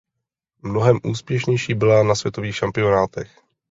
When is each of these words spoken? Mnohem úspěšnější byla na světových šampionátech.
Mnohem 0.61 0.99
úspěšnější 1.03 1.73
byla 1.73 2.03
na 2.03 2.15
světových 2.15 2.55
šampionátech. 2.55 3.39